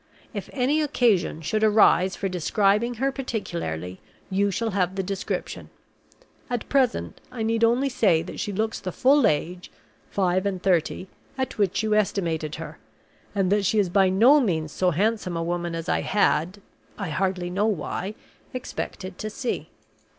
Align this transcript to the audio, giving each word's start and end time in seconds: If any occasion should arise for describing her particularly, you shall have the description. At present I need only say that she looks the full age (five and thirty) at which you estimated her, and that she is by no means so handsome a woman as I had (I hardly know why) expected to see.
If 0.33 0.49
any 0.51 0.81
occasion 0.81 1.41
should 1.43 1.63
arise 1.63 2.15
for 2.15 2.27
describing 2.27 2.95
her 2.95 3.11
particularly, 3.11 3.99
you 4.31 4.49
shall 4.49 4.71
have 4.71 4.95
the 4.95 5.03
description. 5.03 5.69
At 6.49 6.67
present 6.69 7.21
I 7.31 7.43
need 7.43 7.63
only 7.63 7.87
say 7.87 8.23
that 8.23 8.39
she 8.39 8.51
looks 8.51 8.79
the 8.79 8.91
full 8.91 9.27
age 9.27 9.69
(five 10.09 10.47
and 10.47 10.59
thirty) 10.59 11.07
at 11.37 11.59
which 11.59 11.83
you 11.83 11.93
estimated 11.93 12.55
her, 12.55 12.79
and 13.35 13.51
that 13.51 13.63
she 13.63 13.77
is 13.77 13.89
by 13.89 14.09
no 14.09 14.39
means 14.41 14.71
so 14.71 14.89
handsome 14.89 15.37
a 15.37 15.43
woman 15.43 15.75
as 15.75 15.87
I 15.87 16.01
had 16.01 16.61
(I 16.97 17.09
hardly 17.11 17.51
know 17.51 17.67
why) 17.67 18.15
expected 18.55 19.19
to 19.19 19.29
see. 19.29 19.69